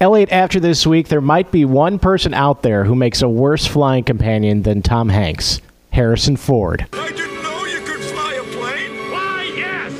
[0.00, 3.66] Elliot, after this week, there might be one person out there who makes a worse
[3.66, 5.60] flying companion than Tom Hanks
[5.92, 6.86] Harrison Ford.
[6.92, 9.10] I didn't know you could fly a plane.
[9.10, 9.92] Why, yes!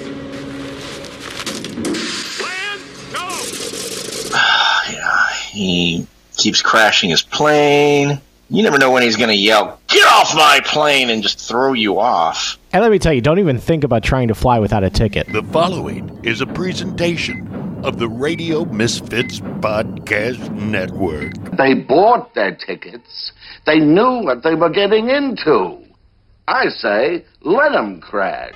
[2.40, 2.80] Land,
[3.12, 3.28] no.
[4.92, 6.06] Yeah, he
[6.36, 8.20] keeps crashing his plane.
[8.50, 11.10] You never know when he's going to yell, Get off my plane!
[11.10, 12.56] and just throw you off.
[12.72, 15.26] And let me tell you, don't even think about trying to fly without a ticket.
[15.32, 21.34] The following is a presentation of the Radio Misfits Podcast Network.
[21.56, 23.32] They bought their tickets.
[23.66, 25.84] They knew what they were getting into.
[26.46, 28.54] I say, let them crash.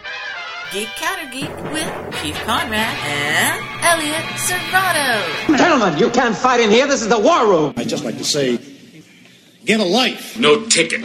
[0.72, 5.56] Geek Counter Geek with Keith Conrad and Elliot Serrano.
[5.58, 6.86] Gentlemen, you can't fight in here.
[6.86, 7.74] This is the war room.
[7.76, 8.58] I'd just like to say,
[9.64, 10.38] get a life.
[10.38, 11.02] No ticket.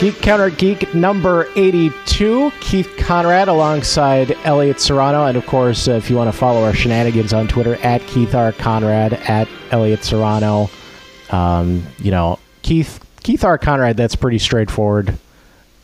[0.00, 2.52] Geek Counter Geek number 82.
[2.60, 5.24] Keith Conrad alongside Elliot Serrano.
[5.24, 8.34] And of course, uh, if you want to follow our shenanigans on Twitter, at Keith
[8.34, 8.52] R.
[8.52, 10.68] Conrad, at Elliot Serrano.
[11.30, 13.56] Um, you know, Keith Keith R.
[13.56, 15.16] Conrad, that's pretty straightforward.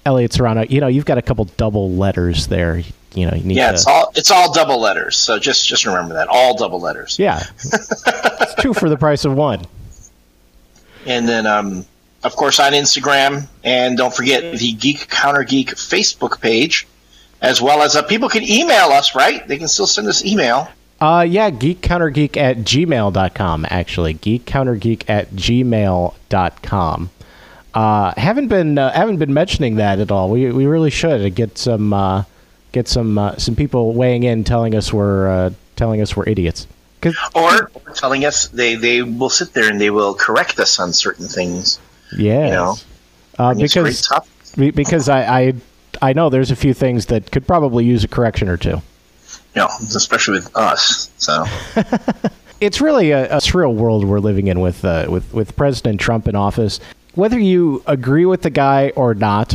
[0.04, 2.82] Elliot Serrano, you know, you've got a couple double letters there.
[3.14, 3.74] You know, you need Yeah, to.
[3.74, 5.16] it's all it's all double letters.
[5.16, 7.18] So just just remember that all double letters.
[7.18, 7.42] yeah.
[7.64, 9.64] it's two for the price of one.
[11.06, 11.86] And then, um,
[12.24, 16.86] of course, on Instagram, and don't forget the Geek Counter Geek Facebook page,
[17.40, 19.14] as well as uh, people can email us.
[19.14, 19.46] Right?
[19.46, 20.68] They can still send us email.
[21.00, 24.14] Uh, yeah, geekcountergeek at gmail.com, actually.
[24.14, 27.10] Geekcountergeek at gmail.com.
[27.74, 30.30] Uh, haven't been uh, haven't been mentioning that at all.
[30.30, 32.22] We we really should get some uh,
[32.70, 36.66] get some uh, some people weighing in telling us we're uh, telling us we're idiots.
[37.34, 41.26] Or telling us they, they will sit there and they will correct us on certain
[41.26, 41.80] things.
[42.16, 42.76] Yeah, know,
[43.38, 44.08] uh, because
[44.56, 45.54] because I, I
[46.00, 48.82] I know there's a few things that could probably use a correction or two.
[49.54, 51.10] You know, especially with us.
[51.18, 51.44] So
[52.60, 56.28] it's really a, a surreal world we're living in with uh, with with President Trump
[56.28, 56.80] in office.
[57.14, 59.54] Whether you agree with the guy or not,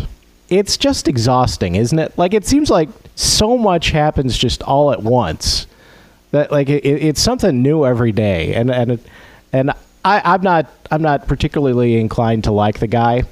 [0.49, 2.17] it's just exhausting, isn't it?
[2.17, 5.67] Like it seems like so much happens just all at once.
[6.31, 8.99] That like it, it's something new every day, and and it,
[9.51, 9.71] and
[10.07, 13.23] I, I'm not I'm not particularly inclined to like the guy.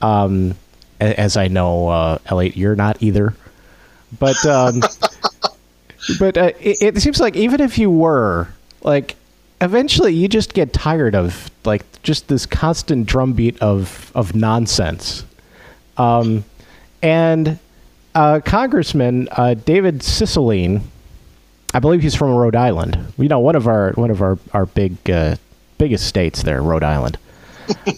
[0.00, 0.54] Um,
[1.00, 3.34] as I know, uh, Elliot, you're not either.
[4.18, 4.80] But um,
[6.18, 8.48] but uh, it, it seems like even if you were
[8.82, 9.16] like
[9.60, 15.24] eventually you just get tired of like just this constant drumbeat of of nonsense
[15.98, 16.44] um
[17.00, 17.60] and
[18.16, 20.82] uh congressman uh david Cicilline,
[21.74, 24.66] i believe he's from rhode island you know one of our one of our our
[24.66, 25.36] big uh
[25.82, 27.18] biggest states there rhode island.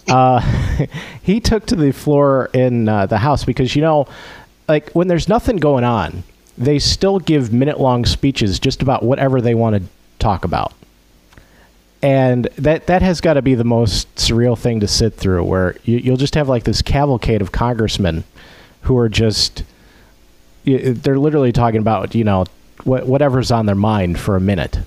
[0.09, 0.41] Uh,
[1.23, 4.07] he took to the floor in uh, the House because you know,
[4.69, 6.23] like when there's nothing going on,
[6.57, 9.83] they still give minute long speeches just about whatever they want to
[10.19, 10.73] talk about,
[12.03, 15.75] and that that has got to be the most surreal thing to sit through, where
[15.85, 18.23] you, you'll just have like this cavalcade of congressmen
[18.83, 19.65] who are just
[20.65, 22.45] they're literally talking about you know
[22.85, 24.79] wh- whatever's on their mind for a minute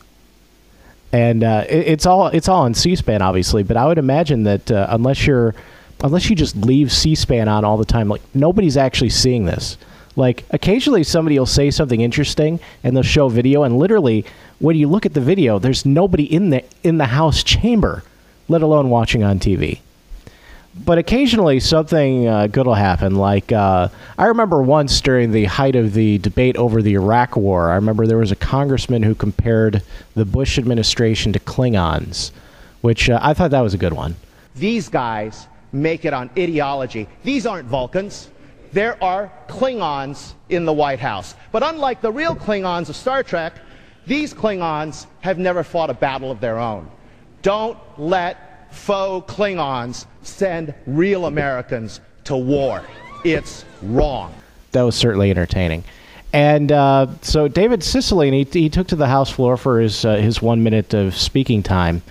[1.12, 3.64] and uh, it, it's all it's all on C-SPAN, obviously.
[3.64, 5.56] But I would imagine that uh, unless you're
[6.04, 9.78] unless you just leave C-SPAN on all the time, like nobody's actually seeing this.
[10.16, 14.26] Like occasionally somebody will say something interesting and they'll show video, and literally
[14.60, 18.04] when you look at the video, there's nobody in the in the House chamber,
[18.48, 19.80] let alone watching on TV.
[20.86, 23.16] But occasionally something uh, good will happen.
[23.16, 27.72] Like uh, I remember once during the height of the debate over the Iraq War,
[27.72, 29.82] I remember there was a congressman who compared
[30.16, 32.32] the Bush administration to Klingons,
[32.82, 34.16] which uh, I thought that was a good one.
[34.56, 37.08] These guys make it on ideology.
[37.24, 38.30] These aren't Vulcans.
[38.72, 41.36] There are Klingons in the White House.
[41.52, 43.54] But unlike the real Klingons of Star Trek,
[44.06, 46.90] these Klingons have never fought a battle of their own.
[47.42, 52.84] Don't let faux Klingons send real Americans to war.
[53.24, 54.34] It's wrong.
[54.72, 55.84] that was certainly entertaining.
[56.34, 60.18] And uh, so David Cicilline, he, he took to the House floor for his uh,
[60.18, 62.02] his one minute of speaking time,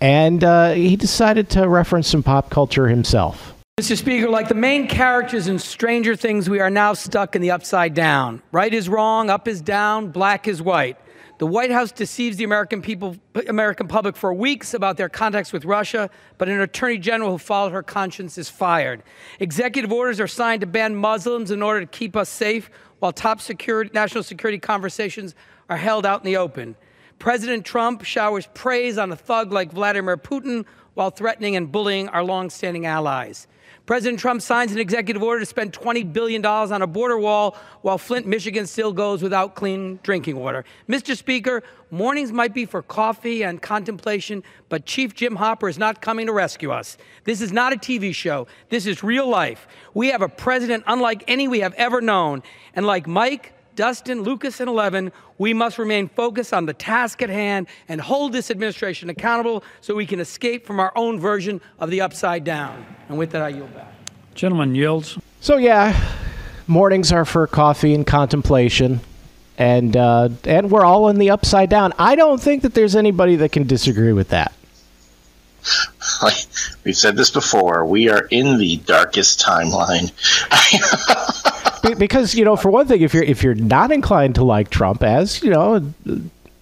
[0.00, 3.54] and uh, he decided to reference some pop culture himself.
[3.80, 3.96] Mr.
[3.96, 7.94] Speaker, like the main characters in Stranger Things, we are now stuck in the upside
[7.94, 8.42] down.
[8.52, 10.98] Right is wrong, up is down, black is white.
[11.42, 13.16] The White House deceives the American people,
[13.48, 16.08] American public for weeks about their contacts with Russia,
[16.38, 19.02] but an attorney general who followed her conscience is fired.
[19.40, 23.40] Executive orders are signed to ban Muslims in order to keep us safe, while top
[23.40, 25.34] security, national security conversations
[25.68, 26.76] are held out in the open.
[27.18, 30.64] President Trump showers praise on a thug like Vladimir Putin
[30.94, 33.48] while threatening and bullying our longstanding allies.
[33.84, 37.98] President Trump signs an executive order to spend $20 billion on a border wall while
[37.98, 40.64] Flint, Michigan still goes without clean drinking water.
[40.88, 41.16] Mr.
[41.16, 46.26] Speaker, mornings might be for coffee and contemplation, but Chief Jim Hopper is not coming
[46.26, 46.96] to rescue us.
[47.24, 48.46] This is not a TV show.
[48.68, 49.66] This is real life.
[49.94, 52.44] We have a president unlike any we have ever known.
[52.74, 57.30] And like Mike, Dustin, Lucas, and Eleven, we must remain focused on the task at
[57.30, 61.90] hand and hold this administration accountable so we can escape from our own version of
[61.90, 62.84] the upside down.
[63.08, 63.92] And with that, I yield back.
[64.34, 65.18] Gentleman yields.
[65.40, 65.98] So yeah,
[66.66, 69.00] mornings are for coffee and contemplation,
[69.58, 71.92] and uh, and we're all in the upside down.
[71.98, 74.52] I don't think that there's anybody that can disagree with that.
[76.84, 80.10] We've said this before, we are in the darkest timeline.
[81.82, 84.70] Be- because you know, for one thing, if you're if you're not inclined to like
[84.70, 85.92] Trump, as you know,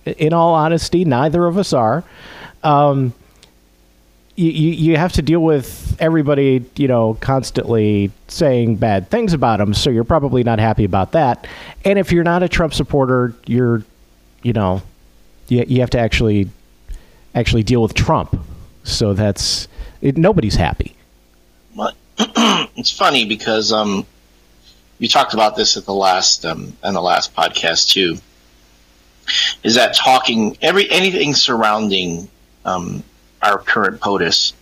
[0.05, 2.05] in all honesty, neither of us are.
[2.63, 3.15] Um,
[4.37, 9.75] you, you, have to deal with everybody, you know, constantly saying bad things about him.
[9.75, 11.47] So you're probably not happy about that.
[11.85, 13.85] And if you're not a Trump supporter, you're,
[14.43, 14.83] you know,
[15.49, 16.49] you, you have to actually
[17.35, 18.41] actually deal with Trump.
[18.85, 19.69] So that's
[20.01, 20.95] it, nobody's happy.
[21.77, 21.95] But
[22.77, 24.07] it's funny because um,
[25.01, 28.19] you talked about this at the last um, and the last podcast too.
[29.63, 32.29] Is that talking every anything surrounding
[32.65, 33.03] um,
[33.43, 34.53] our current POTUS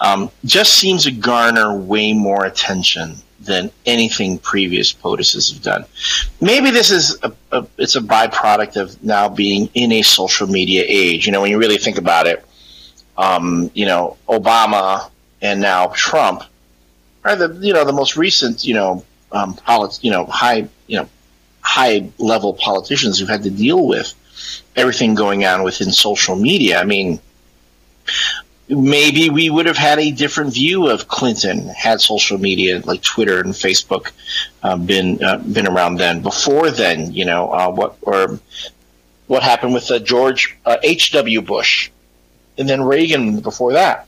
[0.00, 5.84] um, just seems to garner way more attention than anything previous POTUSs have done.
[6.40, 10.84] Maybe this is a, a, it's a byproduct of now being in a social media
[10.86, 11.24] age.
[11.24, 12.44] You know, when you really think about it,
[13.16, 15.10] um, you know, Obama
[15.40, 16.42] and now Trump
[17.24, 19.56] are the you know the most recent you know um,
[20.00, 21.08] you know high you know
[21.60, 24.14] high level politicians who've had to deal with
[24.76, 26.80] everything going on within social media.
[26.80, 27.20] I mean,
[28.68, 33.40] maybe we would have had a different view of Clinton had social media like Twitter
[33.40, 34.12] and Facebook
[34.62, 36.22] uh, been uh, been around then.
[36.22, 38.40] Before then, you know uh, what or
[39.26, 41.12] what happened with uh, George H.
[41.12, 41.42] W.
[41.42, 41.90] Bush,
[42.56, 44.06] and then Reagan before that.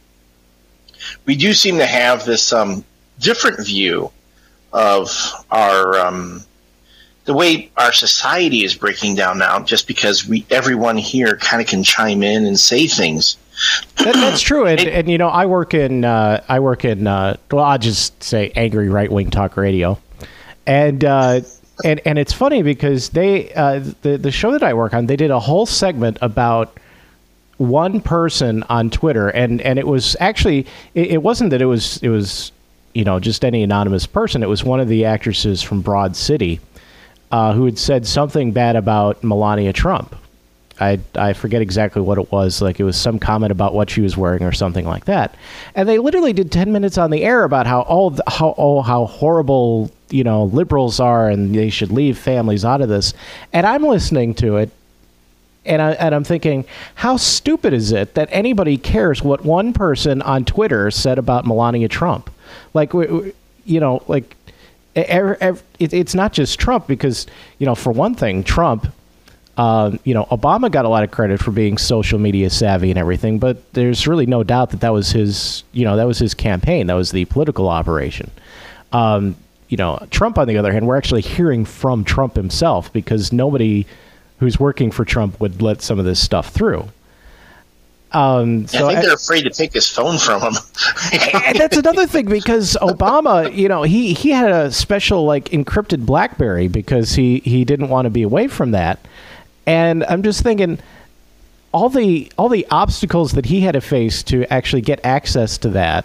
[1.25, 2.85] We do seem to have this um,
[3.19, 4.13] different view
[4.73, 5.11] of
[5.51, 6.45] our um,
[7.25, 11.69] the way our society is breaking down now, just because we everyone here kind of
[11.69, 13.37] can chime in and say things.
[13.99, 17.37] That, that's true, and, and you know, I work in uh, I work in uh,
[17.51, 19.99] well, I'll just say angry right wing talk radio,
[20.67, 21.43] and uh,
[21.85, 25.17] and and it's funny because they uh, the the show that I work on they
[25.17, 26.79] did a whole segment about
[27.59, 31.99] one person on Twitter, and and it was actually it, it wasn't that it was
[31.99, 32.53] it was
[32.95, 34.43] you know just any anonymous person.
[34.43, 36.61] It was one of the actresses from Broad City
[37.31, 40.17] uh, who had said something bad about Melania Trump.
[40.81, 42.63] I, I forget exactly what it was.
[42.63, 45.35] Like it was some comment about what she was wearing or something like that.
[45.75, 49.05] And they literally did ten minutes on the air about how oh how oh how
[49.05, 53.13] horrible you know liberals are and they should leave families out of this.
[53.53, 54.71] And I'm listening to it,
[55.67, 56.65] and I and I'm thinking,
[56.95, 61.89] how stupid is it that anybody cares what one person on Twitter said about Melania
[61.89, 62.31] Trump?
[62.75, 64.37] Like you know like.
[64.93, 68.93] It's not just Trump because you know, for one thing, Trump
[69.61, 72.99] uh, you know, Obama got a lot of credit for being social media savvy and
[72.99, 76.33] everything, but there's really no doubt that that was his, you know, that was his
[76.33, 76.87] campaign.
[76.87, 78.31] That was the political operation.
[78.93, 79.37] Um,
[79.69, 83.87] you know, Trump, on the other hand, we're actually hearing from Trump himself because nobody
[84.39, 86.89] who's working for Trump would let some of this stuff through.
[88.13, 90.55] Um, so I think they're afraid to take his phone from him.
[91.45, 96.07] and that's another thing because Obama, you know, he, he had a special like encrypted
[96.07, 98.99] BlackBerry because he, he didn't want to be away from that.
[99.65, 100.81] And I'm just thinking
[101.73, 105.69] all the all the obstacles that he had to face to actually get access to
[105.71, 106.05] that.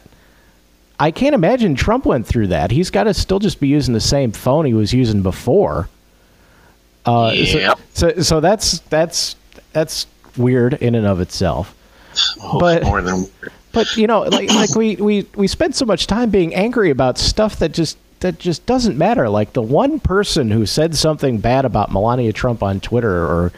[1.00, 2.71] I can't imagine Trump went through that.
[2.71, 5.89] He's got to still just be using the same phone he was using before.
[7.05, 7.79] Uh, yep.
[7.93, 9.35] so, so, so that's that's
[9.74, 10.07] that's
[10.38, 11.75] weird in and of itself.
[12.60, 13.25] But more than
[13.75, 17.17] but you know, like like we we we spend so much time being angry about
[17.17, 19.29] stuff that just that just doesn't matter.
[19.29, 23.51] Like the one person who said something bad about Melania Trump on Twitter, or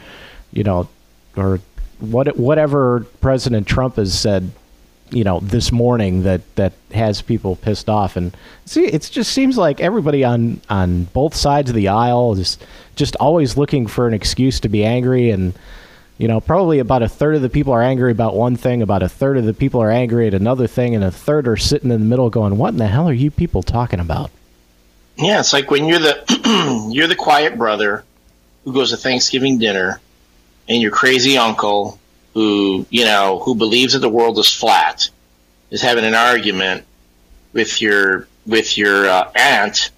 [0.51, 0.89] you know,
[1.35, 1.61] or
[1.99, 4.49] what whatever President Trump has said,
[5.11, 8.15] you know, this morning that that has people pissed off.
[8.15, 8.35] And
[8.65, 12.57] see, it just seems like everybody on on both sides of the aisle is
[12.95, 15.53] just always looking for an excuse to be angry and.
[16.17, 19.03] You know, probably about a third of the people are angry about one thing, about
[19.03, 21.91] a third of the people are angry at another thing, and a third are sitting
[21.91, 24.31] in the middle going, What in the hell are you people talking about?
[25.17, 28.03] Yeah, it's like when you're the you're the quiet brother
[28.63, 30.01] who goes to Thanksgiving dinner
[30.67, 31.99] and your crazy uncle
[32.33, 35.09] who, you know, who believes that the world is flat
[35.71, 36.83] is having an argument
[37.53, 39.91] with your with your uh, aunt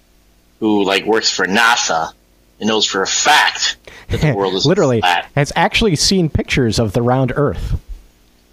[0.58, 2.12] who like works for NASA
[2.58, 3.76] and knows for a fact
[4.10, 5.28] that the world is literally flat.
[5.34, 7.80] has actually seen pictures of the round Earth.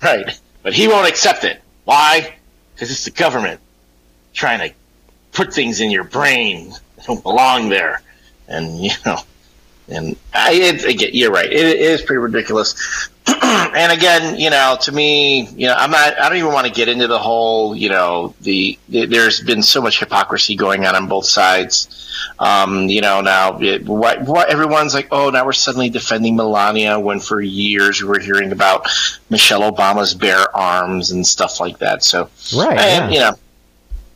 [0.01, 0.39] Right.
[0.63, 1.61] But he won't accept it.
[1.85, 2.35] Why?
[2.73, 3.59] Because it's the government
[4.33, 4.75] trying to
[5.31, 8.01] put things in your brain that don't belong there.
[8.47, 9.17] And, you know,
[9.89, 11.51] and I, it, again, you're right.
[11.51, 13.09] It, it is pretty ridiculous.
[13.43, 16.73] and again, you know, to me, you know, I'm not, I don't even want to
[16.73, 20.95] get into the whole, you know, the, the there's been so much hypocrisy going on
[20.95, 21.93] on both sides.
[22.39, 26.99] Um, you know, now it, what, what everyone's like, oh, now we're suddenly defending Melania
[26.99, 28.87] when for years we were hearing about
[29.29, 32.03] Michelle Obama's bare arms and stuff like that.
[32.03, 33.09] So, Right, and, yeah.
[33.11, 33.37] you know,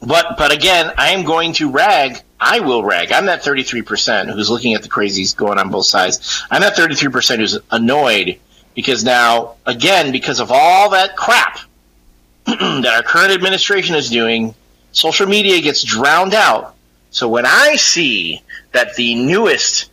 [0.02, 2.22] but but again, I am going to rag.
[2.40, 3.12] I will rag.
[3.12, 6.44] I'm that 33% who's looking at the crazies going on both sides.
[6.50, 8.40] I'm that 33% who's annoyed
[8.76, 11.60] because now, again, because of all that crap
[12.46, 14.54] that our current administration is doing,
[14.92, 16.76] social media gets drowned out.
[17.12, 19.90] So when I see that the newest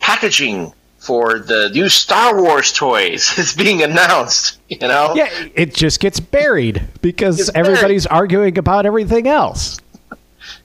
[0.00, 6.00] packaging for the new Star Wars toys is being announced, you know, Yeah, it just
[6.00, 7.68] gets buried because Gets buried.
[7.68, 9.78] everybody's arguing about everything else.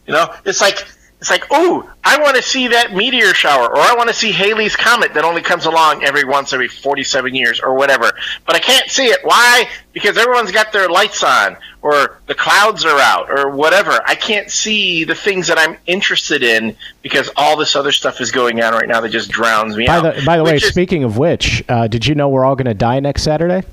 [0.06, 0.86] You know, it's like
[1.24, 4.34] it's like, oh, I want to see that meteor shower, or I want to see
[4.34, 8.12] Halley's comet that only comes along every once every forty-seven years, or whatever.
[8.46, 9.20] But I can't see it.
[9.24, 9.70] Why?
[9.94, 14.02] Because everyone's got their lights on, or the clouds are out, or whatever.
[14.06, 18.30] I can't see the things that I'm interested in because all this other stuff is
[18.30, 20.16] going on right now that just drowns me By out.
[20.16, 22.66] the by the way, is- speaking of which, uh, did you know we're all going
[22.66, 23.64] to die next Saturday?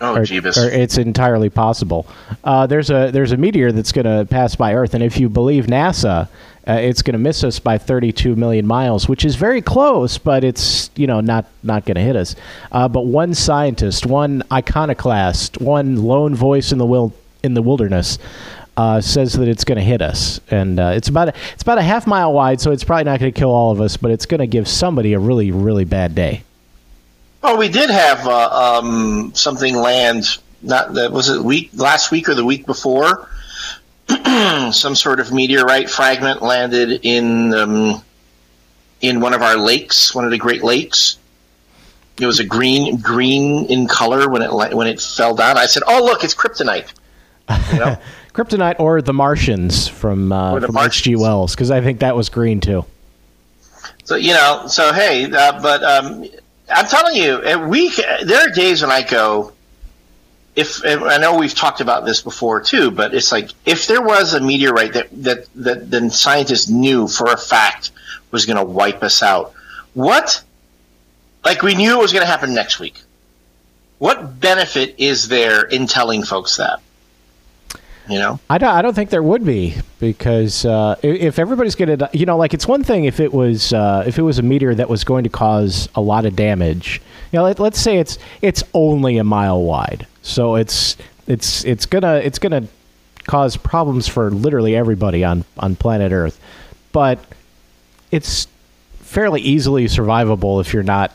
[0.00, 0.56] Oh, or, Jeebus.
[0.56, 2.06] or it's entirely possible.
[2.44, 5.28] Uh, there's a there's a meteor that's going to pass by Earth, and if you
[5.28, 6.28] believe NASA,
[6.68, 10.44] uh, it's going to miss us by 32 million miles, which is very close, but
[10.44, 12.36] it's you know not not going to hit us.
[12.70, 18.18] Uh, but one scientist, one iconoclast, one lone voice in the wil- in the wilderness.
[18.76, 21.76] Uh, says that it's going to hit us, and uh, it's about a, it's about
[21.76, 24.10] a half mile wide, so it's probably not going to kill all of us, but
[24.10, 26.42] it's going to give somebody a really really bad day.
[27.42, 30.38] Oh, we did have uh, um, something land.
[30.62, 33.28] Not that was it week last week or the week before.
[34.72, 38.02] Some sort of meteorite fragment landed in um,
[39.00, 41.18] in one of our lakes, one of the Great Lakes.
[42.20, 45.56] It was a green green in color when it when it fell down.
[45.56, 46.92] I said, "Oh, look, it's kryptonite."
[47.72, 47.96] You know?
[48.32, 51.16] Kryptonite or the Martians from uh, from H.G.
[51.16, 52.84] Wells, because I think that was green too.
[54.04, 56.26] So you know, so hey, uh, but um,
[56.70, 59.52] I'm telling you, eh, a week there are days when I go.
[60.56, 64.34] If I know we've talked about this before too, but it's like if there was
[64.34, 67.92] a meteorite that that that then scientists knew for a fact
[68.30, 69.54] was going to wipe us out,
[69.94, 70.42] what?
[71.44, 73.00] Like we knew it was going to happen next week.
[73.98, 76.80] What benefit is there in telling folks that?
[78.10, 78.40] You know.
[78.50, 82.26] I don't, I don't think there would be because uh, if everybody's going to, you
[82.26, 84.88] know, like it's one thing if it was uh, if it was a meteor that
[84.88, 87.00] was going to cause a lot of damage.
[87.30, 90.96] You know, let, let's say it's it's only a mile wide, so it's
[91.28, 92.66] it's it's gonna it's gonna
[93.28, 96.40] cause problems for literally everybody on on planet Earth,
[96.90, 97.20] but
[98.10, 98.48] it's
[98.98, 101.12] fairly easily survivable if you're not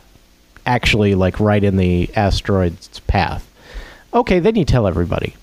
[0.66, 3.46] actually like right in the asteroid's path.
[4.14, 5.36] Okay, then you tell everybody.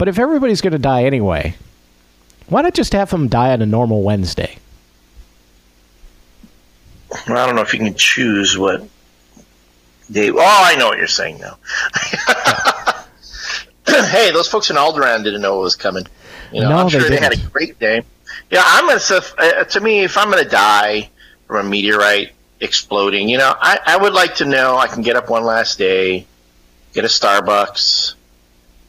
[0.00, 1.56] But if everybody's going to die anyway,
[2.48, 4.56] why not just have them die on a normal Wednesday?
[7.28, 8.88] Well, I don't know if you can choose what
[10.10, 10.30] day.
[10.30, 11.58] Oh, I know what you're saying now.
[14.06, 16.06] hey, those folks in Alderaan didn't know it was coming.
[16.50, 18.02] You know, No, I'm they sure they, had a great day.
[18.50, 19.00] Yeah, I'm gonna.
[19.36, 21.10] Uh, to me, if I'm gonna die
[21.46, 25.16] from a meteorite exploding, you know, I, I would like to know I can get
[25.16, 26.24] up one last day,
[26.94, 28.14] get a Starbucks,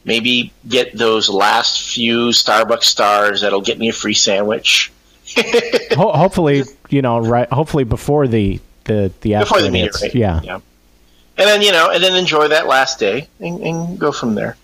[0.04, 4.92] maybe get those last few Starbucks stars that'll get me a free sandwich.
[5.92, 7.48] Ho- hopefully, you know, right?
[7.50, 10.40] Hopefully before the the the Before the meteorite, Yeah.
[10.42, 10.54] yeah.
[10.56, 14.56] and then you know, and then enjoy that last day and, and go from there.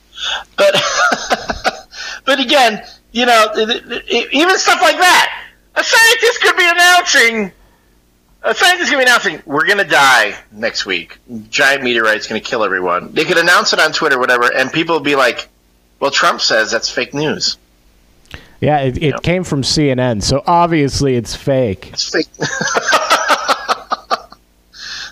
[0.56, 0.74] But
[2.24, 5.44] but again, you know, th- th- th- even stuff like that,
[5.76, 7.52] a scientist could be announcing.
[8.42, 11.18] Uh, A scientist could be announcing we're going to die next week.
[11.48, 13.12] Giant meteorite's going to kill everyone.
[13.12, 15.48] They could announce it on Twitter, or whatever, and people would be like,
[16.00, 17.58] "Well, Trump says that's fake news."
[18.60, 21.90] Yeah, it, it came from CNN, so obviously it's fake.
[21.92, 22.26] It's fake.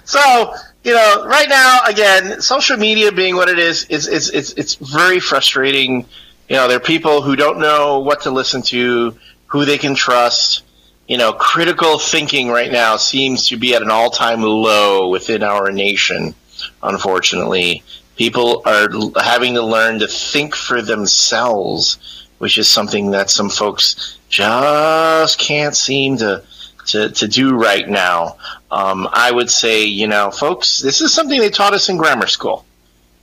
[0.05, 0.55] so
[0.87, 4.75] you know, right now, again, social media being what it is, is it's it's it's
[4.77, 6.07] very frustrating.
[6.49, 9.17] You know, there are people who don't know what to listen to,
[9.47, 10.63] who they can trust.
[11.09, 15.71] You know, critical thinking right now seems to be at an all-time low within our
[15.71, 16.35] nation.
[16.83, 17.83] Unfortunately,
[18.17, 18.89] people are
[19.23, 25.77] having to learn to think for themselves, which is something that some folks just can't
[25.77, 26.43] seem to
[26.87, 28.37] to, to do right now.
[28.71, 32.29] Um, I would say, you know, folks, this is something they taught us in grammar
[32.29, 32.65] school.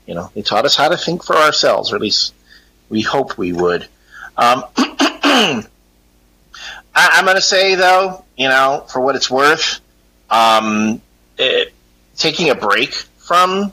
[0.05, 2.33] You know, they taught us how to think for ourselves, or at least
[2.89, 3.87] we hope we would.
[4.37, 4.65] Um,
[6.95, 9.79] I, I'm going to say, though, you know, for what it's worth,
[10.29, 11.01] um,
[11.37, 11.73] it,
[12.15, 13.71] taking a break from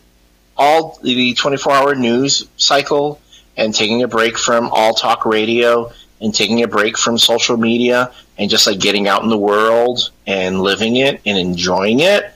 [0.57, 3.21] all the 24 hour news cycle
[3.57, 8.12] and taking a break from all talk radio and taking a break from social media
[8.39, 12.33] and just like getting out in the world and living it and enjoying it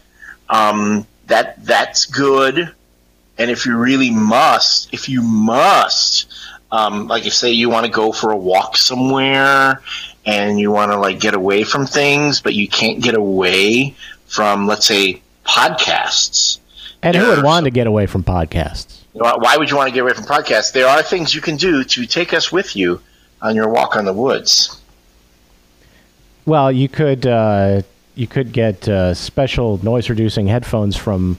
[0.49, 2.73] um, that that's good.
[3.39, 6.27] And if you really must if you must
[6.71, 9.81] um, like if say you want to go for a walk somewhere
[10.27, 13.95] and you want to like get away from things but you can't get away
[14.27, 16.59] from let's say podcasts
[17.03, 19.03] And who would want to get away from podcasts?
[19.15, 20.73] you know, why would you want to get away from podcasts?
[20.73, 23.01] There are things you can do to take us with you
[23.43, 24.81] on your walk on the woods.
[26.47, 27.83] Well, you could uh,
[28.15, 31.37] you could get uh, special noise reducing headphones from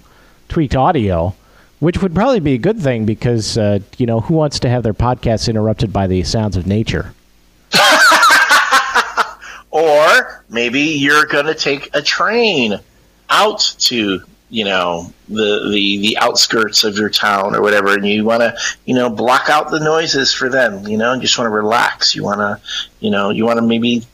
[0.50, 1.34] Tweaked Audio,
[1.80, 4.84] which would probably be a good thing because uh, you know who wants to have
[4.84, 7.15] their podcasts interrupted by the sounds of nature?
[9.76, 12.80] Or maybe you're going to take a train
[13.30, 18.24] out to you know the the the outskirts of your town or whatever, and you
[18.24, 18.56] want to
[18.86, 20.88] you know block out the noises for them.
[20.88, 22.16] You know, and just want to relax.
[22.16, 22.62] You want to
[23.02, 24.08] you know you want to maybe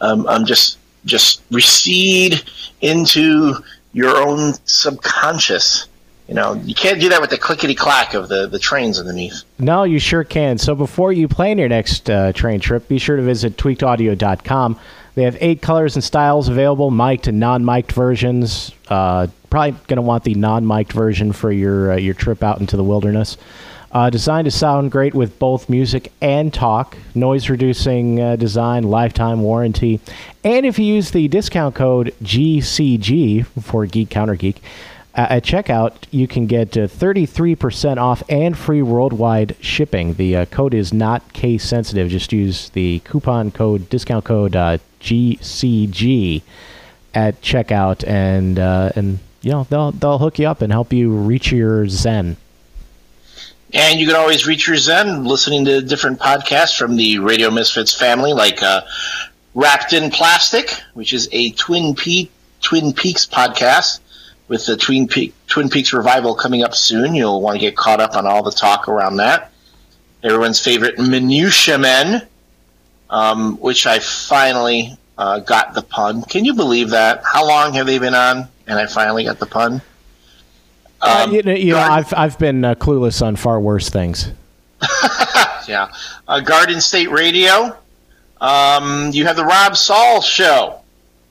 [0.00, 2.40] um, um just just recede
[2.80, 3.54] into
[3.92, 5.88] your own subconscious.
[6.28, 9.42] You know, you can't do that with the clickety clack of the the trains underneath.
[9.58, 10.58] No, you sure can.
[10.58, 14.78] So before you plan your next uh, train trip, be sure to visit tweakedaudio.com.
[15.18, 18.70] They have eight colors and styles available, mic'd and non-mic'd versions.
[18.86, 22.76] Uh, probably going to want the non-mic'd version for your uh, your trip out into
[22.76, 23.36] the wilderness.
[23.90, 26.96] Uh, designed to sound great with both music and talk.
[27.16, 29.98] Noise reducing uh, design, lifetime warranty.
[30.44, 34.62] And if you use the discount code GCG for Geek Counter Geek,
[35.18, 40.14] at checkout, you can get uh, 33% off and free worldwide shipping.
[40.14, 42.08] The uh, code is not case sensitive.
[42.08, 46.42] Just use the coupon code, discount code uh, GCG
[47.14, 51.10] at checkout, and uh, and you know they'll they'll hook you up and help you
[51.10, 52.36] reach your zen.
[53.74, 57.92] And you can always reach your zen listening to different podcasts from the Radio Misfits
[57.92, 58.82] family, like uh,
[59.54, 63.98] Wrapped in Plastic, which is a Twin Peak Twin Peaks podcast
[64.48, 67.14] with the Twin Peak Twin Peaks revival coming up soon.
[67.14, 69.52] You'll want to get caught up on all the talk around that.
[70.24, 72.26] Everyone's favorite Minutia Men,
[73.10, 76.22] um, which I finally uh, got the pun.
[76.22, 77.22] Can you believe that?
[77.24, 78.48] How long have they been on?
[78.66, 79.80] And I finally got the pun.
[81.00, 84.32] Uh, Um, you know, you know I've I've been uh, clueless on far worse things.
[85.68, 85.90] yeah.
[86.26, 87.76] Uh, Garden State Radio.
[88.40, 90.80] Um, you have the Rob Saul Show,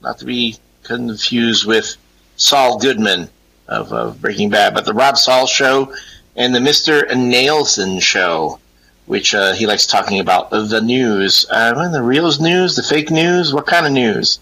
[0.02, 1.96] not to be confused with
[2.38, 3.28] Saul Goodman
[3.68, 5.92] of, of Breaking Bad, but the Rob Saul Show
[6.36, 7.06] and the Mr.
[7.14, 8.58] Nailson Show,
[9.06, 11.44] which uh, he likes talking about the news.
[11.50, 14.38] Uh, the real news, the fake news, what kind of news?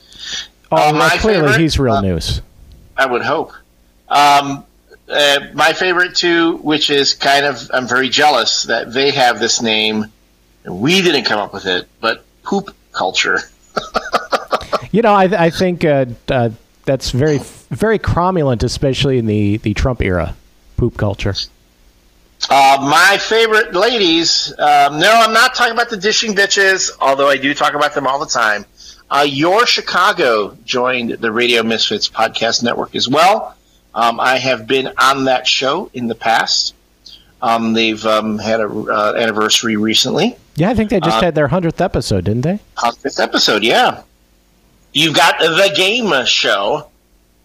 [0.70, 2.40] Oh, Uh, well, my clearly favorite, he's real uh, news.
[2.96, 3.52] I would hope.
[4.08, 4.64] Um,
[5.08, 9.60] uh, my favorite too, which is kind of, I'm very jealous that they have this
[9.62, 10.06] name.
[10.64, 13.40] and We didn't come up with it, but poop culture.
[14.92, 16.50] You know, I I think uh, uh,
[16.86, 17.38] that's very
[17.70, 20.34] very cromulent, especially in the the Trump era,
[20.78, 21.34] poop culture.
[22.50, 24.50] Uh, my favorite ladies.
[24.58, 28.06] Um, no, I'm not talking about the dishing bitches, although I do talk about them
[28.06, 28.64] all the time.
[29.10, 33.56] Uh, Your Chicago joined the Radio Misfits podcast network as well.
[33.94, 36.74] Um, I have been on that show in the past.
[37.40, 40.36] Um, they've um, had an uh, anniversary recently.
[40.56, 42.58] Yeah, I think they just Uh, had their hundredth episode, didn't they?
[42.76, 44.02] Hundredth episode, yeah.
[44.92, 46.88] You've got the game show,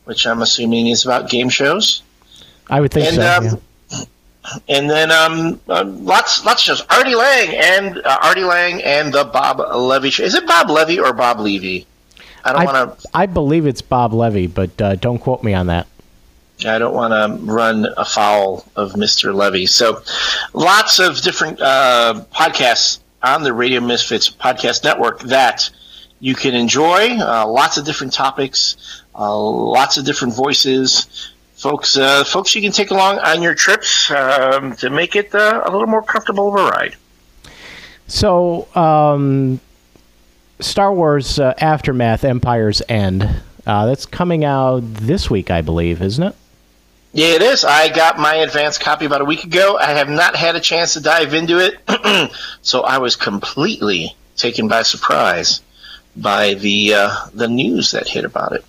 [0.06, 2.04] which I'm assuming is about game shows.
[2.70, 3.38] I would think and so.
[3.38, 4.06] um, yeah.
[4.70, 6.88] and then um, um, lots lots of shows.
[6.90, 10.24] Artie Lange and uh, Artie Lange and the Bob Levy show.
[10.24, 11.86] Is it Bob Levy or Bob Levy?
[12.44, 13.10] I don't want to.
[13.14, 15.88] I believe it's Bob Levy, but uh, don't quote me on that.
[16.66, 19.34] I don't want to run afoul of Mr.
[19.34, 19.66] Levy.
[19.66, 20.02] So,
[20.54, 25.70] lots of different uh, podcasts on the Radio Misfits podcast network that
[26.22, 27.18] you can enjoy.
[27.18, 31.34] Uh, lots of different topics, uh, lots of different voices.
[31.56, 35.64] Folks, uh, folks, you can take along on your trips um, to make it uh,
[35.66, 36.96] a little more comfortable of a ride.
[38.08, 39.60] So, um,
[40.60, 43.28] Star Wars uh, Aftermath: Empire's End.
[43.66, 46.36] Uh, that's coming out this week, I believe, isn't it?
[47.14, 47.64] Yeah, it is.
[47.64, 49.78] I got my advanced copy about a week ago.
[49.78, 52.32] I have not had a chance to dive into it,
[52.62, 55.62] so I was completely taken by surprise
[56.16, 58.66] by the uh, the news that hit about it.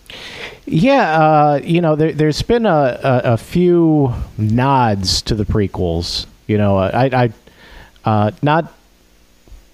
[0.64, 2.70] Yeah, uh, you know, there, has been a,
[3.02, 6.26] a, a, few nods to the prequels.
[6.46, 7.32] You know, I, I
[8.04, 8.72] uh, not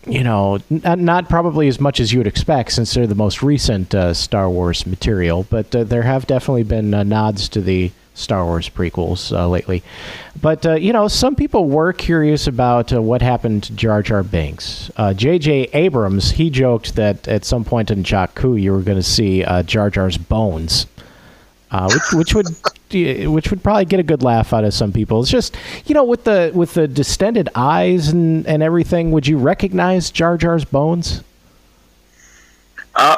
[0.06, 3.42] you know, not, not, probably as much as you would expect since they're the most
[3.42, 7.92] recent uh, Star Wars material, but uh, there have definitely been uh, nods to the
[8.18, 9.82] Star Wars prequels uh, lately.
[10.40, 14.22] But, uh, you know, some people were curious about uh, what happened to Jar Jar
[14.22, 14.90] Binks.
[15.14, 15.70] J.J.
[15.72, 19.90] Abrams, he joked that at some point in Jakku you were going to see Jar
[19.90, 20.86] Jar's bones.
[21.72, 22.46] which, which would
[22.90, 25.20] which would probably get a good laugh out of some people.
[25.20, 29.10] It's just you know with the with the distended eyes and and everything.
[29.10, 31.22] Would you recognize Jar Jar's bones?
[32.94, 33.16] Uh,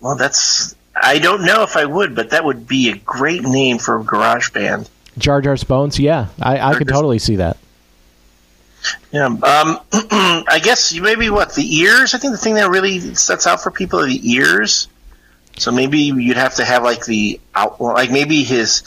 [0.00, 3.78] well, that's I don't know if I would, but that would be a great name
[3.78, 4.88] for a garage band.
[5.18, 7.56] Jar Jar's bones, yeah, I, I could totally see that.
[9.12, 9.36] Yeah, um,
[9.92, 12.14] I guess maybe what the ears.
[12.14, 14.88] I think the thing that really sets out for people are the ears.
[15.58, 18.82] So maybe you'd have to have like the out, like maybe his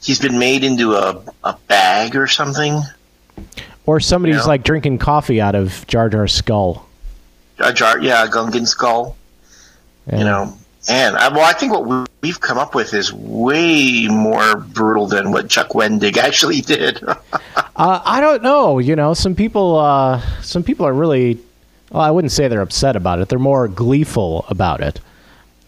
[0.00, 2.82] he's been made into a a bag or something.
[3.86, 4.46] Or somebody's you know?
[4.46, 6.88] like drinking coffee out of Jar Jar's skull.
[7.58, 9.16] A jar, yeah, a Gungan skull.
[10.06, 10.18] Yeah.
[10.18, 14.56] You know, and I, well, I think what we've come up with is way more
[14.56, 17.02] brutal than what Chuck Wendig actually did.
[17.06, 17.16] uh,
[17.76, 18.78] I don't know.
[18.78, 21.38] You know, some people, uh, some people are really.
[21.90, 23.28] Well, I wouldn't say they're upset about it.
[23.28, 24.98] They're more gleeful about it.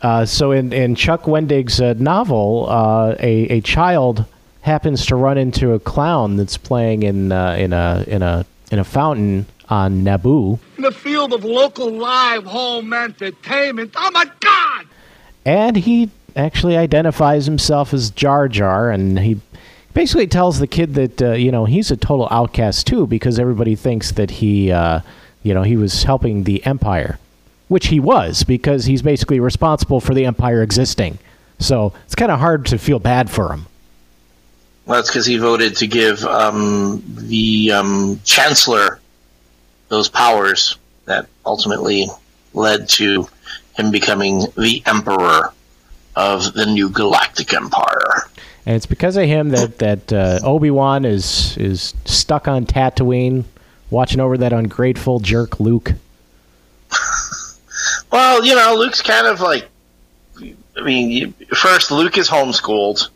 [0.01, 4.25] Uh, so in, in Chuck Wendig's uh, novel, uh, a, a child
[4.63, 8.79] happens to run into a clown that's playing in uh, in a in a in
[8.79, 10.59] a fountain on Naboo.
[10.77, 13.93] In the field of local live home entertainment.
[13.97, 14.87] Oh my God!
[15.45, 19.41] And he actually identifies himself as Jar Jar, and he
[19.93, 23.75] basically tells the kid that uh, you know he's a total outcast too because everybody
[23.75, 25.01] thinks that he uh,
[25.43, 27.19] you know he was helping the Empire
[27.69, 31.19] which he was because he's basically responsible for the empire existing.
[31.59, 33.67] So it's kind of hard to feel bad for him.
[34.87, 39.01] Well, that's because he voted to give um, the um, chancellor
[39.89, 40.77] those powers
[41.07, 42.07] that ultimately
[42.53, 43.29] led to
[43.77, 45.53] him becoming the emperor
[46.17, 48.29] of the new galactic empire.
[48.67, 53.45] And it's because of him that that uh, Obi Wan is is stuck on Tatooine,
[53.91, 55.93] watching over that ungrateful jerk Luke.
[58.11, 59.69] Well, you know, Luke's kind of like.
[60.41, 63.09] I mean, first, Luke is homeschooled,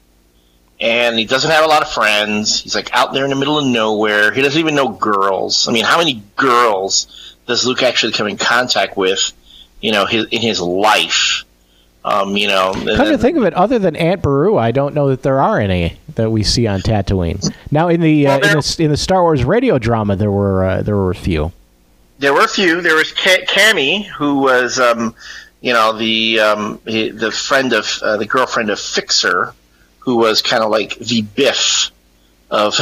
[0.81, 2.61] and he doesn't have a lot of friends.
[2.61, 4.33] He's like out there in the middle of nowhere.
[4.33, 5.68] He doesn't even know girls.
[5.68, 9.33] I mean, how many girls does Luke actually come in contact with?
[9.81, 11.45] You know, his, in his life.
[12.05, 14.95] Um, you know, come then, to think of it, other than Aunt Beru, I don't
[14.95, 17.53] know that there are any that we see on Tatooine.
[17.71, 20.64] Now, in the, well, uh, in the in the Star Wars radio drama, there were
[20.64, 21.53] uh, there were a few
[22.19, 22.81] there were a few.
[22.81, 25.14] There was Camie, who was, um,
[25.61, 29.55] you know, the um, the friend of uh, the girlfriend of Fixer,
[30.01, 31.91] who was kind of like the Biff
[32.51, 32.79] of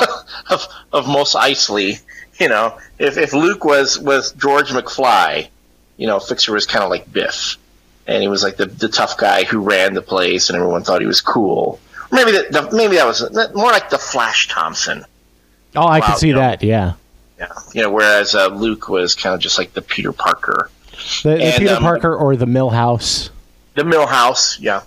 [0.50, 2.00] of of Mos Eisley.
[2.38, 5.48] You know, if if Luke was was George McFly,
[6.00, 7.58] you know, Fixer was kind of like Biff,
[8.06, 11.02] and he was like the the tough guy who ran the place, and everyone thought
[11.02, 11.78] he was cool.
[12.10, 13.20] Maybe that maybe that was
[13.54, 15.04] more like the Flash Thompson.
[15.76, 16.62] Oh, I wow, can see you know, that.
[16.62, 16.94] Yeah.
[17.38, 20.70] Yeah, you know, whereas uh, Luke was kind of just like the Peter Parker,
[21.22, 23.30] the, the and, Peter um, Parker or the Milhouse.
[23.74, 24.82] The Milhouse, yeah.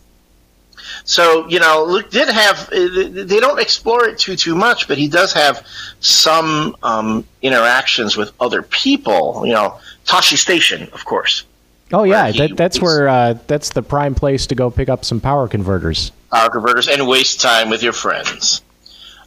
[1.06, 2.70] So you know, Luke did have.
[2.70, 5.66] Uh, they don't explore it too too much, but he does have
[6.00, 9.46] some um, interactions with other people.
[9.46, 11.46] You know, Tosche Station, of course.
[11.92, 15.06] Oh yeah, that, that's was, where uh, that's the prime place to go pick up
[15.06, 16.12] some power converters.
[16.32, 18.62] Power converters and waste time with your friends.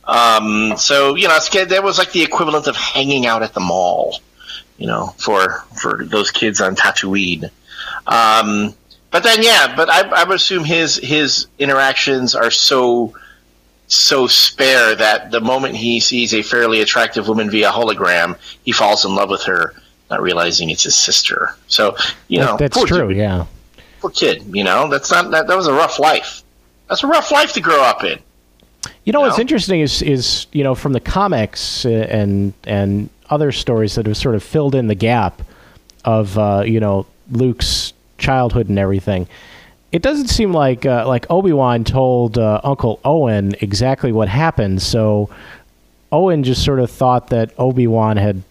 [0.05, 4.21] Um, so you know, that was like the equivalent of hanging out at the mall,
[4.79, 7.51] you know, for for those kids on Tatooine.
[8.07, 8.75] Um,
[9.17, 13.15] but then, yeah, but I, I would assume his his interactions are so
[13.87, 19.07] so spare that the moment he sees a fairly attractive woman via hologram, he falls
[19.07, 19.73] in love with her,
[20.11, 21.57] not realizing it's his sister.
[21.67, 21.97] So
[22.29, 23.09] you know, that's true.
[23.09, 23.47] Kid, yeah,
[24.01, 24.45] poor kid.
[24.55, 26.43] You know, that's not that, that was a rough life.
[26.91, 28.19] That's a rough life to grow up in.
[29.05, 33.51] You know, what's interesting is is you know from the comics uh, and and other
[33.51, 35.41] stories that have sort of filled in the gap
[36.05, 39.29] of uh, you know Luke's childhood and everything.
[39.93, 44.83] It doesn't seem like uh, like Obi Wan told uh, Uncle Owen exactly what happened.
[44.83, 45.31] So
[46.13, 48.43] Owen just sort of thought that Obi Wan had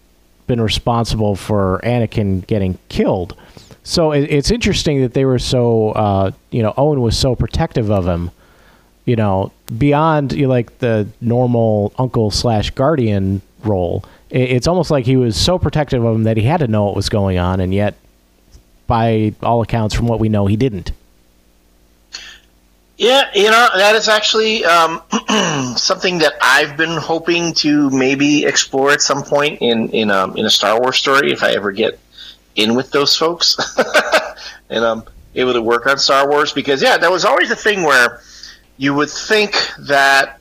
[0.46, 3.36] been responsible for Anakin getting killed.
[3.84, 7.90] So it, it's interesting that they were so, uh, you know, Owen was so protective
[7.90, 8.30] of him,
[9.04, 14.04] you know, beyond you know, like the normal uncle slash guardian role.
[14.30, 16.86] It, it's almost like he was so protective of him that he had to know
[16.86, 17.94] what was going on, and yet,
[18.86, 20.92] by all accounts, from what we know, he didn't.
[22.98, 25.02] Yeah, you know that is actually um,
[25.76, 30.46] something that I've been hoping to maybe explore at some point in in um, in
[30.46, 31.98] a Star Wars story if I ever get
[32.54, 33.58] in with those folks
[34.70, 35.02] and I'm
[35.34, 38.22] able to work on Star Wars because yeah, that was always a thing where
[38.78, 40.38] you would think that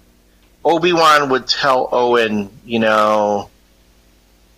[0.63, 3.49] Obi Wan would tell Owen, you know,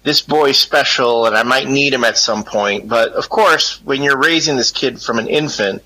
[0.04, 4.02] this boy's special and I might need him at some point, but of course, when
[4.02, 5.84] you're raising this kid from an infant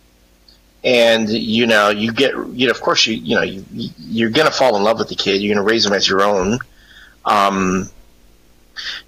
[0.83, 3.63] and you know you get you know of course you you know you
[3.99, 6.57] you're gonna fall in love with the kid you're gonna raise him as your own
[7.23, 7.87] um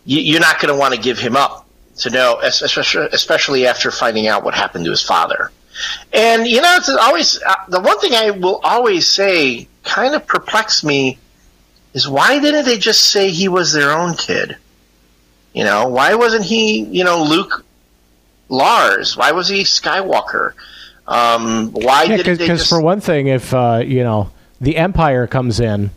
[0.06, 4.28] you, you're not gonna want to give him up to know especially especially after finding
[4.28, 5.52] out what happened to his father.
[6.12, 10.26] And you know it's always uh, the one thing I will always say kind of
[10.28, 11.18] perplexed me
[11.94, 14.58] is why didn't they just say he was their own kid
[15.54, 17.66] you know why wasn't he you know Luke
[18.50, 20.54] Lars why was he Skywalker
[21.08, 22.70] um, why Yeah, did they because just?
[22.70, 25.92] for one thing, if uh, you know the Empire comes in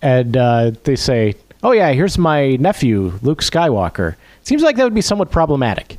[0.00, 4.84] and uh, they say, "Oh yeah, here's my nephew, Luke Skywalker," it seems like that
[4.84, 5.98] would be somewhat problematic.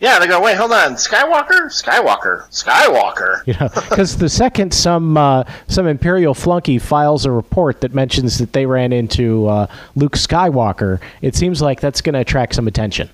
[0.00, 0.40] Yeah, they go.
[0.40, 0.92] Wait, hold on.
[0.94, 3.44] Skywalker, Skywalker, Skywalker.
[3.46, 8.38] You know, because the second some uh, some Imperial flunky files a report that mentions
[8.38, 12.68] that they ran into uh, Luke Skywalker, it seems like that's going to attract some
[12.68, 13.10] attention.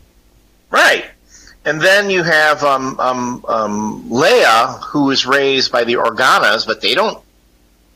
[0.71, 1.07] Right.
[1.65, 6.83] And then you have um, um, um, Leia, who is raised by the Organas, but
[6.83, 7.23] they don't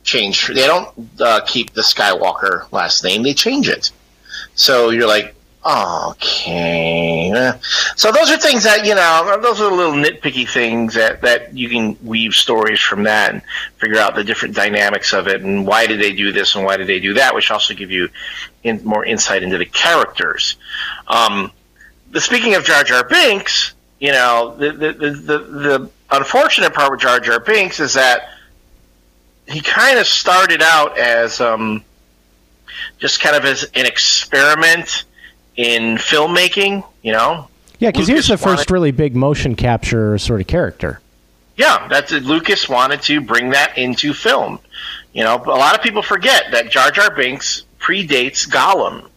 [0.05, 0.47] change.
[0.47, 0.89] They don't
[1.21, 3.23] uh, keep the Skywalker last name.
[3.23, 3.91] They change it.
[4.55, 5.35] So you're like,
[5.69, 7.31] okay.
[7.31, 7.53] Eh.
[7.97, 9.39] So those are things that you know.
[9.43, 13.43] Those are little nitpicky things that that you can weave stories from that and
[13.77, 16.77] figure out the different dynamics of it and why did they do this and why
[16.77, 18.09] did they do that, which also give you
[18.63, 20.57] in, more insight into the characters.
[21.07, 21.53] Um,
[22.11, 26.91] the speaking of Jar Jar Binks, you know, the the, the, the, the unfortunate part
[26.91, 28.31] with Jar Jar Binks is that
[29.47, 31.83] he kind of started out as um,
[32.99, 35.05] just kind of as an experiment
[35.59, 37.49] in filmmaking, you know.
[37.81, 41.01] Yeah, because he was the wanted- first really big motion capture sort of character.
[41.57, 42.23] Yeah, that's it.
[42.23, 44.61] Lucas wanted to bring that into film.
[45.13, 49.11] You know, a lot of people forget that Jar Jar Binks predates Gollum.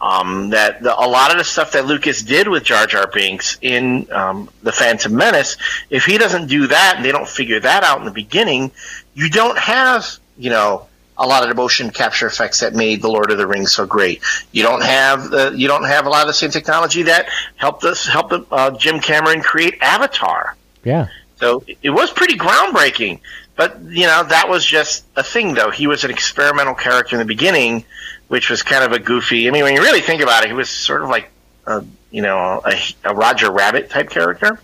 [0.00, 3.58] Um, that the, a lot of the stuff that Lucas did with Jar Jar Binks
[3.62, 5.56] in um, the Phantom Menace,
[5.90, 8.70] if he doesn't do that and they don't figure that out in the beginning,
[9.14, 10.86] you don't have you know
[11.18, 13.86] a lot of the motion capture effects that made the Lord of the Rings so
[13.86, 14.22] great.
[14.52, 17.84] You don't have the you don't have a lot of the same technology that helped
[17.84, 20.56] us help uh, Jim Cameron create Avatar.
[20.84, 21.08] Yeah.
[21.36, 23.20] So it was pretty groundbreaking.
[23.54, 25.70] But, you know, that was just a thing, though.
[25.70, 27.84] He was an experimental character in the beginning,
[28.28, 29.48] which was kind of a goofy.
[29.48, 31.28] I mean, when you really think about it, he was sort of like,
[31.66, 34.60] a, you know, a, a Roger Rabbit type character.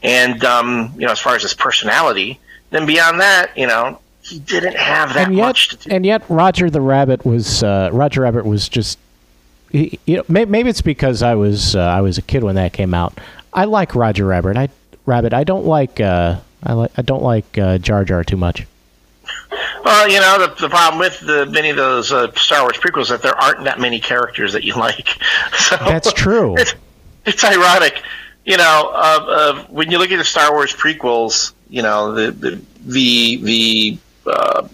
[0.00, 2.38] And, um, you know, as far as his personality,
[2.70, 3.98] then beyond that, you know,
[4.30, 5.94] he didn't have that and yet, much to do.
[5.94, 8.98] and yet, Roger the Rabbit was uh, Roger Rabbit was just.
[9.70, 12.54] he- You know, may, maybe it's because I was uh, I was a kid when
[12.54, 13.18] that came out.
[13.52, 14.56] I like Roger Rabbit.
[14.56, 14.68] I
[15.06, 15.32] Rabbit.
[15.34, 18.66] I don't like uh, I like I don't like uh, Jar Jar too much.
[19.84, 23.02] Well, you know, the, the problem with the, many of those uh, Star Wars prequels
[23.02, 25.08] is that there aren't that many characters that you like.
[25.56, 26.56] So That's true.
[26.58, 26.74] It's,
[27.26, 28.02] it's ironic,
[28.44, 32.30] you know, uh, uh, when you look at the Star Wars prequels, you know, the
[32.32, 33.98] the the, the
[34.30, 34.68] uh,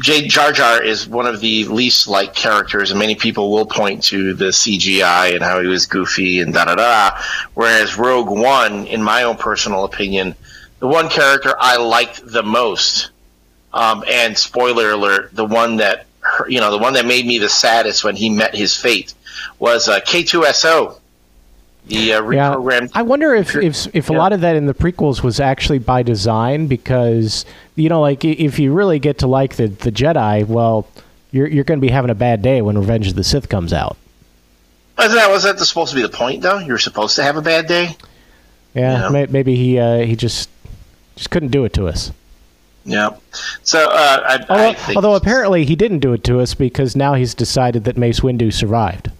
[0.00, 0.26] J.
[0.26, 4.34] Jar Jar is one of the least liked characters, and many people will point to
[4.34, 7.18] the CGI and how he was goofy and da da da.
[7.54, 10.34] Whereas Rogue One, in my own personal opinion,
[10.80, 13.10] the one character I liked the most,
[13.72, 16.06] um, and spoiler alert, the one that
[16.48, 19.14] you know, the one that made me the saddest when he met his fate
[19.58, 20.98] was uh, K2SO,
[21.86, 22.86] the uh, Yeah.
[22.94, 24.18] I wonder if if if a Yeah.
[24.18, 27.44] lot of that in the prequels was actually by design because
[27.76, 30.86] you know, like if you really get to like the the Jedi, well,
[31.32, 33.72] you're you're going to be having a bad day when Revenge of the Sith comes
[33.72, 33.96] out.
[34.96, 36.58] Wasn't that was that supposed to be the point though?
[36.58, 37.96] You were supposed to have a bad day.
[38.74, 39.08] Yeah, Yeah.
[39.10, 40.48] May, maybe he uh, he just
[41.16, 42.12] just couldn't do it to us.
[42.86, 43.10] Yeah.
[43.62, 46.94] So uh, I, I Although, think although apparently he didn't do it to us because
[46.94, 49.10] now he's decided that Mace Windu survived.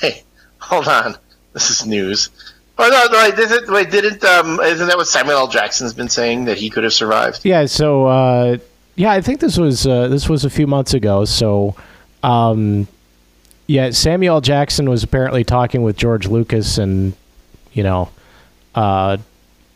[0.00, 0.22] Hey,
[0.70, 1.16] hold on.
[1.52, 2.30] This is news.
[2.78, 5.48] Oh no, wait, didn't, wait, didn't um, isn't that what Samuel L.
[5.48, 7.40] Jackson's been saying that he could have survived?
[7.44, 8.58] Yeah, so uh,
[8.94, 11.24] yeah, I think this was uh, this was a few months ago.
[11.24, 11.74] So,
[12.22, 12.86] um,
[13.66, 14.40] Yeah, Samuel L.
[14.40, 17.14] Jackson was apparently talking with George Lucas, and
[17.72, 18.08] you know,
[18.76, 19.16] uh,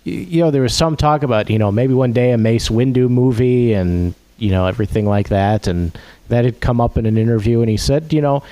[0.04, 3.08] you know, there was some talk about you know maybe one day a Mace Windu
[3.10, 7.62] movie, and you know everything like that, and that had come up in an interview,
[7.62, 8.44] and he said, you know,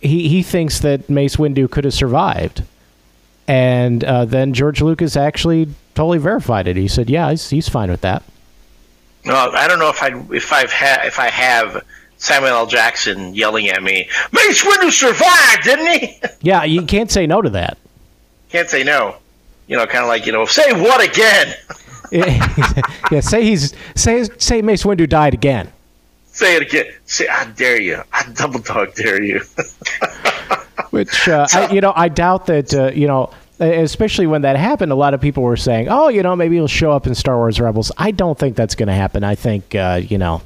[0.00, 2.62] he he thinks that Mace Windu could have survived,
[3.48, 6.76] and uh, then George Lucas actually totally verified it.
[6.76, 8.22] He said, yeah, he's he's fine with that.
[9.24, 11.84] No, I don't know if I if I've ha- if I have
[12.18, 12.66] Samuel L.
[12.66, 16.20] Jackson yelling at me, Mace Windu survived, didn't he?
[16.42, 17.76] Yeah, you can't say no to that.
[18.50, 19.16] Can't say no.
[19.66, 21.54] You know, kind of like you know, say what again?
[22.12, 25.72] yeah, say he's say say Mace Windu died again.
[26.36, 26.84] Say it again.
[27.06, 28.02] Say I dare you.
[28.12, 29.40] I double dog dare you.
[30.90, 34.92] Which uh, I, you know, I doubt that uh, you know, especially when that happened,
[34.92, 37.38] a lot of people were saying, "Oh, you know, maybe he'll show up in Star
[37.38, 39.24] Wars Rebels." I don't think that's going to happen.
[39.24, 40.42] I think uh, you know,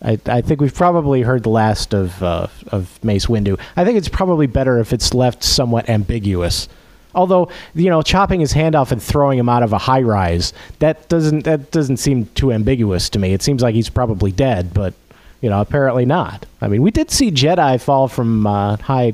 [0.00, 3.58] I, I think we've probably heard the last of uh, of Mace Windu.
[3.76, 6.68] I think it's probably better if it's left somewhat ambiguous.
[7.16, 10.52] Although you know, chopping his hand off and throwing him out of a high rise
[10.78, 13.32] that doesn't that doesn't seem too ambiguous to me.
[13.32, 14.94] It seems like he's probably dead, but
[15.42, 16.46] you know, apparently not.
[16.62, 19.12] I mean, we did see Jedi fall from uh, high,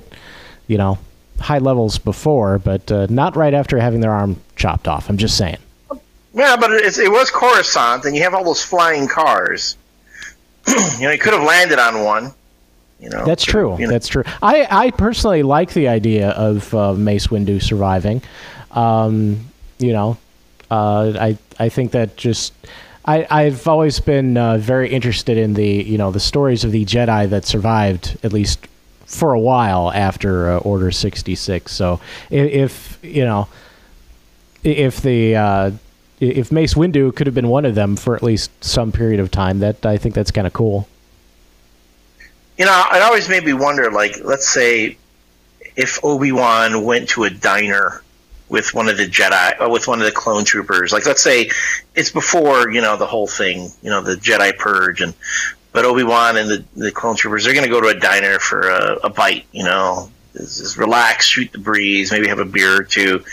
[0.68, 0.98] you know,
[1.40, 5.08] high levels before, but uh, not right after having their arm chopped off.
[5.08, 5.56] I'm just saying.
[6.34, 9.76] yeah, but it, it was Coruscant, and you have all those flying cars.
[10.68, 12.32] you know, he could have landed on one.
[13.00, 13.78] You know, That's true.
[13.78, 13.92] you know.
[13.92, 14.24] That's true.
[14.42, 18.22] I, I personally like the idea of uh, Mace Windu surviving.
[18.72, 19.46] Um,
[19.78, 20.18] you know,
[20.68, 22.52] uh, I I think that just
[23.04, 26.84] I I've always been uh, very interested in the you know the stories of the
[26.84, 28.66] Jedi that survived at least
[29.06, 31.72] for a while after uh, Order sixty six.
[31.72, 33.48] So if, if you know
[34.64, 35.70] if the uh,
[36.20, 39.30] if Mace Windu could have been one of them for at least some period of
[39.30, 40.88] time, that I think that's kind of cool.
[42.58, 43.90] You know, it always made me wonder.
[43.90, 44.98] Like, let's say
[45.76, 48.02] if Obi Wan went to a diner
[48.48, 50.92] with one of the Jedi, or with one of the clone troopers.
[50.92, 51.50] Like, let's say
[51.94, 55.14] it's before you know the whole thing, you know, the Jedi purge, and
[55.72, 58.38] but Obi Wan and the the clone troopers they're going to go to a diner
[58.38, 59.46] for a, a bite.
[59.52, 63.24] You know, just, just relax, shoot the breeze, maybe have a beer or two,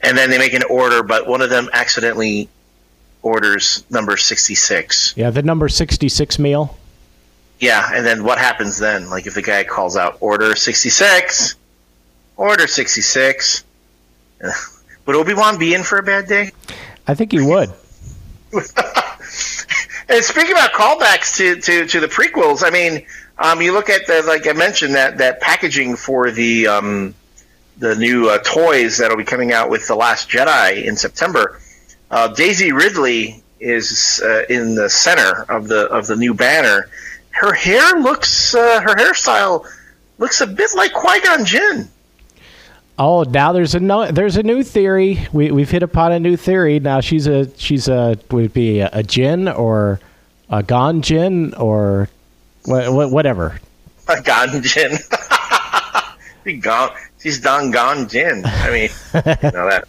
[0.00, 2.48] and then they make an order, but one of them accidentally
[3.22, 5.14] orders number sixty six.
[5.16, 6.76] Yeah, the number sixty six meal.
[7.60, 9.10] Yeah, and then what happens then?
[9.10, 11.54] Like if the guy calls out order 66,
[12.36, 13.64] order 66,
[15.06, 16.52] would Obi-Wan be in for a bad day?
[17.06, 17.72] I think he would.
[20.08, 23.06] And speaking about callbacks to, to, to the prequels, I mean,
[23.38, 27.14] um, you look at the like I mentioned that that packaging for the um,
[27.78, 31.58] the new uh, toys that'll be coming out with the Last Jedi in September.
[32.10, 36.88] Uh, Daisy Ridley is uh, in the center of the of the new banner.
[37.30, 39.66] Her hair looks uh, her hairstyle
[40.18, 41.88] looks a bit like Qui Gon Jinn.
[42.98, 45.26] Oh, now there's a no, there's a new theory.
[45.32, 46.78] We we've hit upon a new theory.
[46.78, 49.98] Now she's a she's a would it be a, a Jin or
[50.48, 52.08] a Gon Jin or
[52.66, 53.58] wha- wha- whatever.
[54.62, 54.92] Jinn.
[56.44, 56.90] Be gone.
[57.20, 58.42] She's done Gon Jinn.
[58.44, 59.84] I mean, no that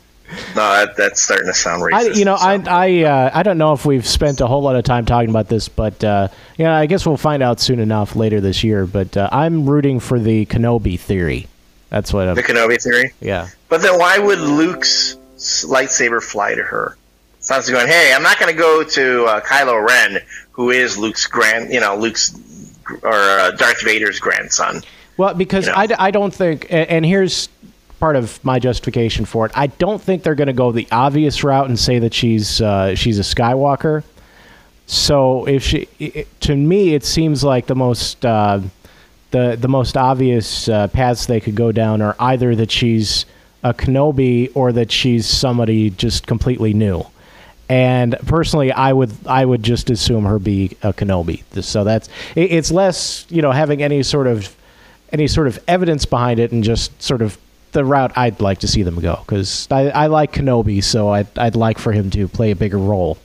[0.55, 1.93] no that that's starting to sound racist.
[1.93, 4.77] I, you know, I I uh, I don't know if we've spent a whole lot
[4.77, 7.79] of time talking about this, but uh, you know, I guess we'll find out soon
[7.79, 8.87] enough later this year.
[8.87, 11.47] But uh, I'm rooting for the Kenobi theory.
[11.95, 12.35] That's what I'm.
[12.35, 13.13] the Kenobi theory.
[13.21, 13.47] Yeah.
[13.69, 16.97] But then why would Luke's lightsaber fly to her?
[17.39, 21.25] Sounds going, hey, I'm not going to go to uh, Kylo Ren, who is Luke's
[21.25, 22.37] grand, you know, Luke's
[23.01, 24.81] or uh, Darth Vader's grandson.
[25.15, 25.77] Well, because You know.
[25.77, 27.47] I, I don't think, and here's
[28.01, 29.53] part of my justification for it.
[29.55, 32.95] I don't think they're going to go the obvious route and say that she's uh,
[32.95, 34.03] she's a Skywalker.
[34.85, 38.59] So if she, i to me, it seems like the most uh,
[39.31, 43.25] the the most obvious uh, paths they could go down are either that she's
[43.63, 47.05] a Kenobi or that she's somebody just completely new.
[47.67, 51.43] And personally, I would I would just assume her be a Kenobi.
[51.63, 54.55] So that's it, it's less you know having any sort of
[55.11, 57.37] any sort of evidence behind it and just sort of
[57.71, 61.27] the route I'd like to see them go because I, I like Kenobi, so I'd
[61.37, 63.17] I'd like for him to play a bigger role.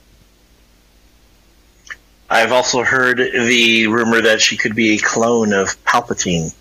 [2.31, 6.55] I've also heard the rumor that she could be a clone of Palpatine.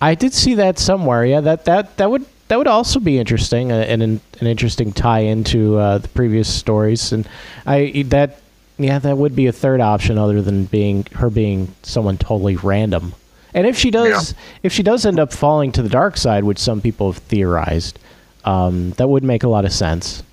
[0.00, 1.24] I did see that somewhere.
[1.24, 4.92] Yeah, that that that would that would also be interesting uh, and an, an interesting
[4.92, 7.12] tie into uh, the previous stories.
[7.12, 7.28] And
[7.64, 8.40] I that
[8.76, 13.14] yeah that would be a third option other than being her being someone totally random.
[13.54, 16.58] And if she does if she does end up falling to the dark side, which
[16.58, 18.00] some people have theorized,
[18.44, 20.24] um, that would make a lot of sense.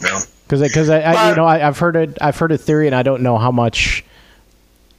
[0.00, 0.20] No.
[0.52, 2.94] Because because I, I you know I, I've heard it I've heard a theory and
[2.94, 4.04] I don't know how much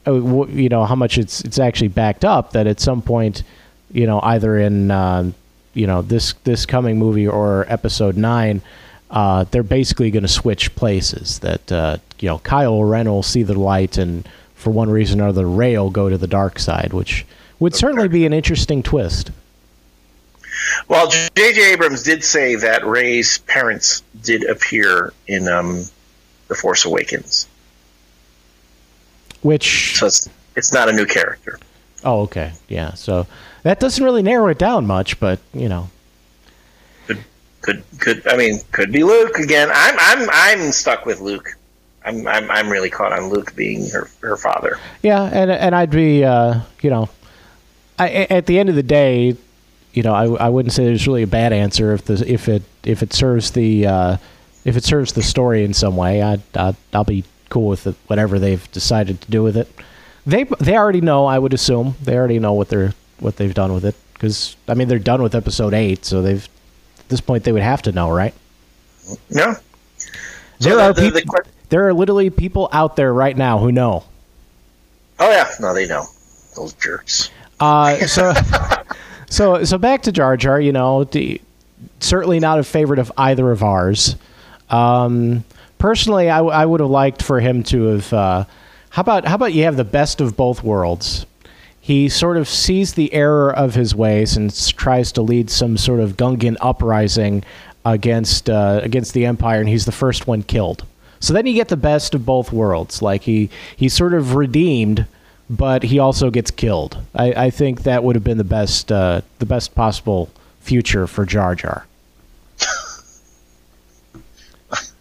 [0.07, 0.13] uh,
[0.47, 3.43] you know how much it's it's actually backed up that at some point,
[3.91, 5.31] you know, either in uh,
[5.75, 8.63] you know this this coming movie or episode nine,
[9.11, 11.37] uh, they're basically going to switch places.
[11.37, 15.25] That uh, you know Kylo Ren will see the light, and for one reason or
[15.25, 17.27] another, Rey will go to the dark side, which
[17.59, 19.29] would certainly be an interesting twist.
[20.87, 21.73] Well, J.J.
[21.73, 25.85] Abrams did say that Rey's parents did appear in um,
[26.47, 27.47] The Force Awakens.
[29.41, 31.59] Which So it's, it's not a new character.
[32.05, 33.25] oh okay yeah so
[33.63, 35.89] that doesn't really narrow it down much, but you know
[37.61, 39.69] Could could I mean could be Luke again.
[39.73, 41.55] I'm I'm I'm stuck with Luke.
[42.05, 44.77] I'm I'm I'm really caught on Luke being her her father.
[45.01, 47.07] Yeah, and and I'd be, uh, you know,
[47.97, 49.37] I, at the end of the day,
[49.93, 52.63] you know, I, I wouldn't say there's really a bad answer if the if it
[52.83, 54.17] if it serves the uh,
[54.65, 56.21] if it serves the story in some way.
[56.21, 59.67] I'd, I'd I'll be cool with it, whatever they've decided to do with it.
[60.25, 61.25] They they already know.
[61.25, 64.73] I would assume they already know what they're what they've done with it because I
[64.73, 66.47] mean they're done with episode eight, so they've
[66.99, 68.33] at this point they would have to know, right?
[69.29, 69.55] Yeah.
[70.59, 71.21] There the- are the- people.
[71.35, 74.03] the there are literally people out there right now who know.
[75.19, 76.05] Oh yeah, no, they know
[76.55, 77.29] those jerks.
[77.59, 78.31] Uh, so,
[79.33, 80.61] so, so back to Jar Jar.
[80.61, 81.41] You know, the,
[81.99, 84.15] certainly not a favorite of either of ours.
[84.69, 85.43] Um,
[85.79, 88.13] personally, I would have liked for him to have.
[88.13, 88.45] Uh,
[88.89, 91.25] how about how about you have the best of both worlds?
[91.81, 95.99] He sort of sees the error of his ways and tries to lead some sort
[95.99, 97.43] of Gungan uprising
[97.85, 100.85] against uh, against the Empire, and he's the first one killed.
[101.19, 103.01] So then you get the best of both worlds.
[103.01, 105.07] Like he he's sort of redeemed,
[105.49, 106.97] but he also gets killed.
[107.13, 110.29] I, I think that would have been the best uh, the best possible
[110.59, 111.85] future for Jar Jar.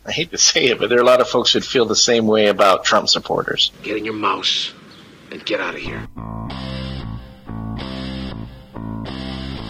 [0.05, 1.85] I hate to say it, but there are a lot of folks who would feel
[1.85, 3.71] the same way about Trump supporters.
[3.83, 4.73] Get in your mouse
[5.31, 6.09] and get out of here.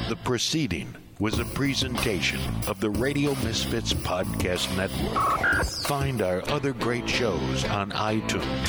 [0.08, 5.64] The proceeding was a presentation of the Radio Misfits Podcast Network.
[5.86, 8.66] Find our other great shows on iTunes,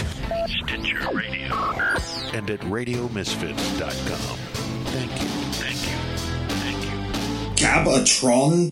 [0.48, 1.52] Stitcher Radio,
[2.38, 4.38] and at RadioMisfits.com.
[4.86, 5.28] Thank you.
[5.64, 5.98] Thank you.
[6.60, 7.66] Thank you.
[7.66, 8.72] Gabatron?